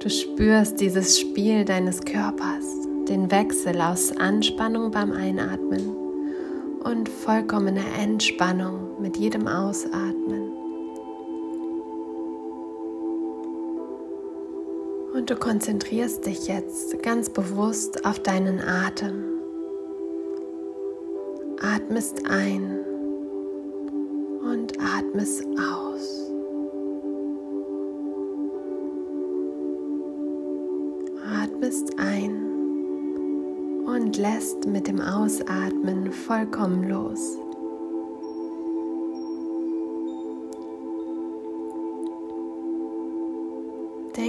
Du 0.00 0.10
spürst 0.10 0.80
dieses 0.80 1.18
Spiel 1.18 1.64
deines 1.64 2.00
Körpers, 2.02 2.66
den 3.08 3.30
Wechsel 3.30 3.80
aus 3.80 4.14
Anspannung 4.16 4.90
beim 4.90 5.12
Einatmen 5.12 5.96
und 6.84 7.08
vollkommener 7.08 7.84
Entspannung 7.98 9.00
mit 9.00 9.16
jedem 9.16 9.46
Ausatmen. 9.46 10.61
Und 15.12 15.28
du 15.28 15.36
konzentrierst 15.36 16.24
dich 16.24 16.48
jetzt 16.48 17.02
ganz 17.02 17.28
bewusst 17.28 18.06
auf 18.06 18.18
deinen 18.20 18.60
Atem. 18.60 19.24
Atmest 21.60 22.24
ein 22.26 22.78
und 24.42 24.72
atmest 24.80 25.44
aus. 25.58 26.30
Atmest 31.42 31.98
ein 31.98 32.52
und 33.84 34.16
lässt 34.16 34.66
mit 34.66 34.88
dem 34.88 35.00
Ausatmen 35.00 36.10
vollkommen 36.10 36.88
los. 36.88 37.36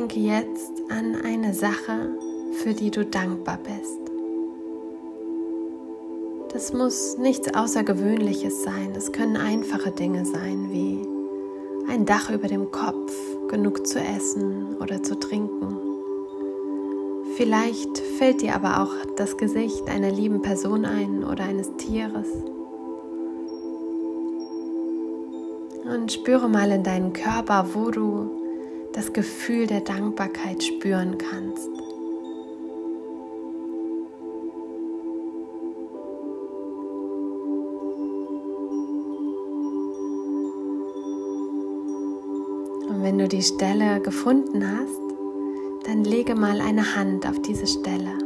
Denke 0.03 0.19
jetzt 0.19 0.73
an 0.89 1.15
eine 1.23 1.53
Sache, 1.53 2.17
für 2.51 2.73
die 2.73 2.91
du 2.91 3.05
dankbar 3.05 3.57
bist. 3.57 4.01
Das 6.51 6.73
muss 6.73 7.17
nichts 7.17 7.53
Außergewöhnliches 7.53 8.63
sein. 8.63 8.91
Es 8.97 9.13
können 9.13 9.37
einfache 9.37 9.91
Dinge 9.91 10.25
sein 10.25 10.67
wie 10.71 11.07
ein 11.89 12.05
Dach 12.05 12.29
über 12.29 12.49
dem 12.49 12.69
Kopf, 12.69 13.13
genug 13.47 13.87
zu 13.87 13.97
essen 14.01 14.75
oder 14.81 15.01
zu 15.03 15.17
trinken. 15.17 15.77
Vielleicht 17.37 17.97
fällt 18.17 18.41
dir 18.41 18.55
aber 18.55 18.83
auch 18.83 18.93
das 19.15 19.37
Gesicht 19.37 19.87
einer 19.87 20.11
lieben 20.11 20.41
Person 20.41 20.83
ein 20.83 21.23
oder 21.23 21.45
eines 21.45 21.77
Tieres. 21.77 22.27
Und 25.85 26.11
spüre 26.11 26.49
mal 26.49 26.71
in 26.71 26.83
deinen 26.83 27.13
Körper, 27.13 27.67
wo 27.73 27.89
du 27.89 28.42
das 28.93 29.11
Gefühl 29.11 29.67
der 29.67 29.81
Dankbarkeit 29.81 30.63
spüren 30.63 31.17
kannst. 31.17 31.67
Und 42.87 43.01
wenn 43.01 43.17
du 43.17 43.27
die 43.27 43.41
Stelle 43.41 43.99
gefunden 43.99 44.63
hast, 44.65 45.01
dann 45.85 46.03
lege 46.03 46.35
mal 46.35 46.61
eine 46.61 46.95
Hand 46.95 47.27
auf 47.27 47.41
diese 47.41 47.67
Stelle. 47.67 48.17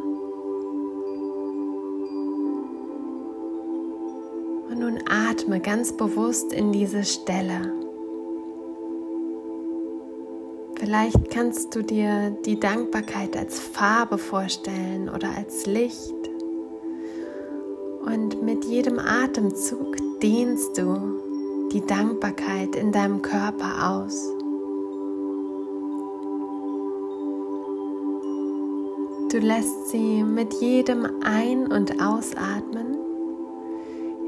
Und 4.69 4.79
nun 4.79 4.99
atme 5.09 5.61
ganz 5.61 5.93
bewusst 5.93 6.51
in 6.51 6.73
diese 6.73 7.05
Stelle. 7.05 7.86
Vielleicht 10.79 11.31
kannst 11.31 11.73
du 11.75 11.81
dir 11.81 12.29
die 12.45 12.59
Dankbarkeit 12.59 13.35
als 13.35 13.59
Farbe 13.59 14.19
vorstellen 14.19 15.09
oder 15.09 15.29
als 15.35 15.65
Licht. 15.65 16.13
Und 18.05 18.43
mit 18.43 18.63
jedem 18.63 18.99
Atemzug 18.99 19.97
dehnst 20.21 20.77
du 20.77 21.69
die 21.73 21.85
Dankbarkeit 21.85 22.75
in 22.75 22.91
deinem 22.91 23.23
Körper 23.23 23.89
aus. 23.89 24.31
Du 29.31 29.39
lässt 29.39 29.89
sie 29.89 30.23
mit 30.23 30.53
jedem 30.61 31.07
Ein- 31.23 31.67
und 31.71 31.99
Ausatmen 31.99 32.97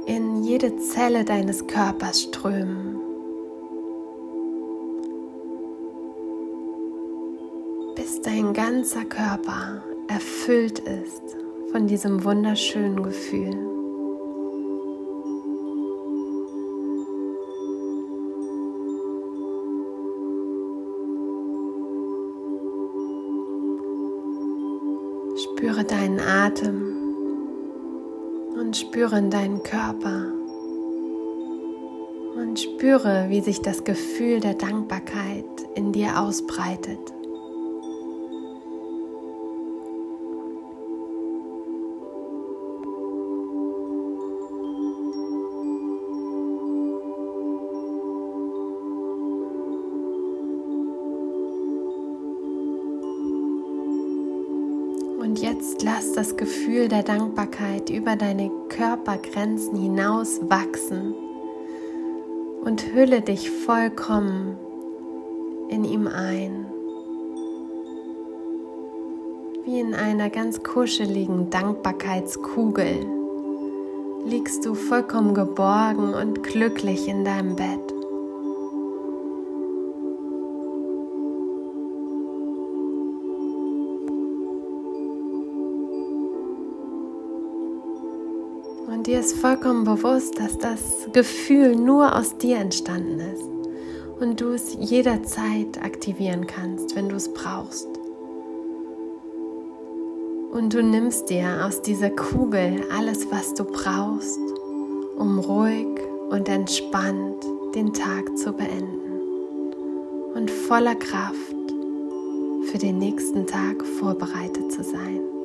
in 0.07 0.43
jede 0.43 0.77
Zelle 0.77 1.23
deines 1.23 1.67
Körpers 1.67 2.23
strömen. 2.23 2.98
Dein 8.29 8.53
ganzer 8.53 9.05
Körper 9.05 9.81
erfüllt 10.07 10.77
ist 10.77 11.35
von 11.71 11.87
diesem 11.87 12.23
wunderschönen 12.23 13.01
Gefühl. 13.01 13.57
Spüre 25.43 25.83
deinen 25.85 26.19
Atem 26.19 26.95
und 28.59 28.77
spüre 28.77 29.17
in 29.17 29.31
deinen 29.31 29.63
Körper 29.63 30.27
und 32.35 32.59
spüre, 32.59 33.25
wie 33.29 33.41
sich 33.41 33.61
das 33.61 33.83
Gefühl 33.83 34.39
der 34.39 34.53
Dankbarkeit 34.53 35.45
in 35.73 35.91
dir 35.91 36.19
ausbreitet. 36.19 37.18
Lass 55.83 56.13
das 56.13 56.35
Gefühl 56.35 56.87
der 56.87 57.03
Dankbarkeit 57.03 57.89
über 57.89 58.15
deine 58.15 58.51
Körpergrenzen 58.69 59.75
hinaus 59.77 60.41
wachsen 60.49 61.13
und 62.63 62.93
hülle 62.93 63.21
dich 63.21 63.49
vollkommen 63.49 64.57
in 65.69 65.83
ihm 65.83 66.07
ein. 66.07 66.65
Wie 69.65 69.79
in 69.79 69.93
einer 69.93 70.29
ganz 70.29 70.63
kuscheligen 70.63 71.49
Dankbarkeitskugel 71.49 73.05
liegst 74.25 74.65
du 74.65 74.73
vollkommen 74.73 75.33
geborgen 75.33 76.13
und 76.13 76.43
glücklich 76.43 77.07
in 77.07 77.23
deinem 77.23 77.55
Bett. 77.55 77.88
Und 88.99 89.07
dir 89.07 89.21
ist 89.21 89.37
vollkommen 89.37 89.85
bewusst, 89.85 90.37
dass 90.41 90.57
das 90.57 91.07
Gefühl 91.13 91.73
nur 91.73 92.17
aus 92.17 92.37
dir 92.37 92.57
entstanden 92.57 93.21
ist 93.21 93.45
und 94.19 94.41
du 94.41 94.51
es 94.51 94.75
jederzeit 94.77 95.81
aktivieren 95.81 96.45
kannst, 96.45 96.97
wenn 96.97 97.07
du 97.07 97.15
es 97.15 97.33
brauchst. 97.33 97.87
Und 100.51 100.73
du 100.73 100.83
nimmst 100.83 101.29
dir 101.29 101.65
aus 101.65 101.81
dieser 101.81 102.09
Kugel 102.09 102.83
alles, 102.93 103.31
was 103.31 103.53
du 103.53 103.63
brauchst, 103.63 104.37
um 105.17 105.39
ruhig 105.39 105.87
und 106.29 106.49
entspannt 106.49 107.45
den 107.75 107.93
Tag 107.93 108.37
zu 108.37 108.51
beenden 108.51 109.71
und 110.35 110.51
voller 110.51 110.95
Kraft 110.95 111.55
für 112.69 112.77
den 112.77 112.97
nächsten 112.97 113.47
Tag 113.47 113.81
vorbereitet 113.81 114.73
zu 114.73 114.83
sein. 114.83 115.38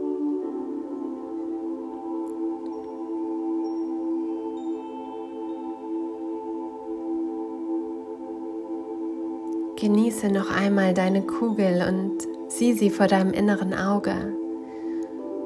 Genieße 9.76 10.28
noch 10.28 10.50
einmal 10.50 10.94
deine 10.94 11.22
Kugel 11.22 11.84
und 11.88 12.18
sieh 12.48 12.74
sie 12.74 12.90
vor 12.90 13.08
deinem 13.08 13.32
inneren 13.32 13.74
Auge. 13.74 14.14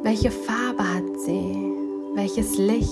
Welche 0.02 0.30
Farbe 0.30 0.82
hat 0.82 1.20
sie? 1.20 1.56
Welches 2.14 2.58
Licht? 2.58 2.90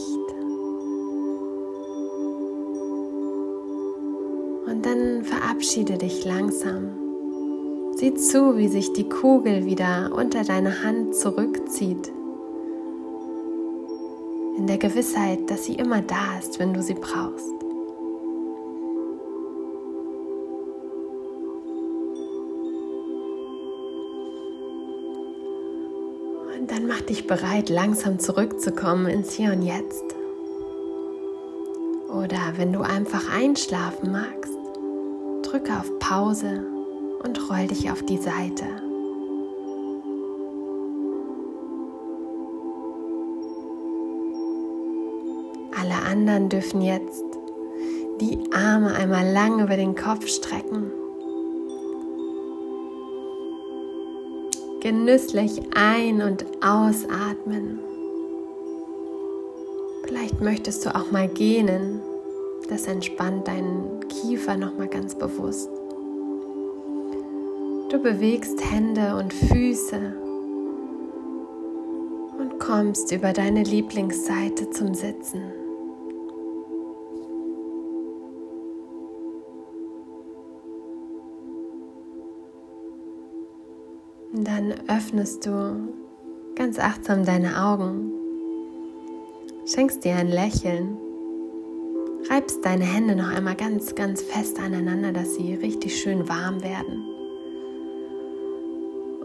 Und 4.66 4.84
dann 4.84 5.24
verabschiede 5.24 5.98
dich 5.98 6.24
langsam. 6.24 6.90
Sieh 7.96 8.14
zu, 8.14 8.56
wie 8.56 8.68
sich 8.68 8.94
die 8.94 9.08
Kugel 9.08 9.66
wieder 9.66 10.12
unter 10.14 10.42
deine 10.42 10.82
Hand 10.82 11.14
zurückzieht. 11.14 12.12
In 14.56 14.66
der 14.66 14.78
Gewissheit, 14.78 15.50
dass 15.50 15.66
sie 15.66 15.74
immer 15.74 16.00
da 16.00 16.38
ist, 16.38 16.58
wenn 16.58 16.72
du 16.72 16.82
sie 16.82 16.94
brauchst. 16.94 17.55
dich 27.06 27.26
bereit, 27.26 27.68
langsam 27.68 28.18
zurückzukommen 28.18 29.06
ins 29.06 29.32
Hier 29.32 29.52
und 29.52 29.62
Jetzt. 29.62 30.04
Oder 32.08 32.54
wenn 32.56 32.72
du 32.72 32.80
einfach 32.80 33.32
einschlafen 33.32 34.12
magst, 34.12 34.52
drücke 35.42 35.72
auf 35.72 35.98
Pause 35.98 36.64
und 37.22 37.50
roll 37.50 37.66
dich 37.66 37.90
auf 37.90 38.02
die 38.02 38.18
Seite. 38.18 38.64
Alle 45.80 46.10
anderen 46.10 46.48
dürfen 46.48 46.80
jetzt 46.80 47.24
die 48.20 48.38
Arme 48.52 48.94
einmal 48.94 49.30
lang 49.30 49.60
über 49.60 49.76
den 49.76 49.94
Kopf 49.94 50.26
strecken 50.26 50.90
Genüsslich 54.86 55.60
ein- 55.74 56.22
und 56.22 56.46
ausatmen. 56.64 57.80
Vielleicht 60.04 60.40
möchtest 60.40 60.86
du 60.86 60.94
auch 60.94 61.10
mal 61.10 61.26
gähnen. 61.26 62.00
Das 62.68 62.86
entspannt 62.86 63.48
deinen 63.48 63.98
Kiefer 64.08 64.56
noch 64.56 64.78
mal 64.78 64.86
ganz 64.86 65.16
bewusst. 65.16 65.68
Du 67.90 67.98
bewegst 68.00 68.62
Hände 68.70 69.16
und 69.16 69.34
Füße 69.34 70.14
und 72.38 72.60
kommst 72.60 73.10
über 73.10 73.32
deine 73.32 73.64
Lieblingsseite 73.64 74.70
zum 74.70 74.94
Sitzen. 74.94 75.65
Dann 84.38 84.74
öffnest 84.86 85.46
du 85.46 85.94
ganz 86.56 86.78
achtsam 86.78 87.24
deine 87.24 87.64
Augen, 87.64 88.12
schenkst 89.64 90.04
dir 90.04 90.16
ein 90.16 90.28
Lächeln, 90.28 90.98
reibst 92.28 92.62
deine 92.62 92.84
Hände 92.84 93.16
noch 93.16 93.30
einmal 93.30 93.54
ganz, 93.54 93.94
ganz 93.94 94.20
fest 94.20 94.60
aneinander, 94.60 95.12
dass 95.12 95.36
sie 95.36 95.54
richtig 95.54 95.98
schön 95.98 96.28
warm 96.28 96.62
werden. 96.62 97.02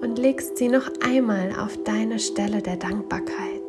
Und 0.02 0.18
legst 0.18 0.58
sie 0.58 0.70
noch 0.70 0.90
einmal 1.06 1.60
auf 1.60 1.78
deine 1.84 2.18
Stelle 2.18 2.62
der 2.62 2.78
Dankbarkeit. 2.78 3.62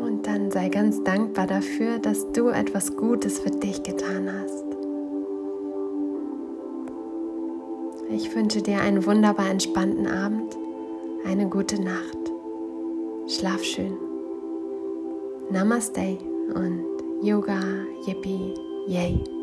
Und 0.00 0.26
dann 0.26 0.50
sei 0.50 0.70
ganz 0.70 1.04
dankbar 1.04 1.46
dafür, 1.46 1.98
dass 1.98 2.32
du 2.32 2.48
etwas 2.48 2.96
Gutes 2.96 3.40
für 3.40 3.50
dich 3.50 3.82
getan 3.82 4.32
hast. 4.32 4.69
Ich 8.12 8.34
wünsche 8.34 8.60
dir 8.60 8.80
einen 8.80 9.06
wunderbar 9.06 9.48
entspannten 9.48 10.08
Abend, 10.08 10.56
eine 11.24 11.48
gute 11.48 11.80
Nacht. 11.80 12.18
Schlaf 13.28 13.62
schön. 13.62 13.96
Namaste 15.50 16.18
und 16.54 16.84
Yoga 17.22 17.60
Yippie 18.06 18.54
Yay. 18.88 19.39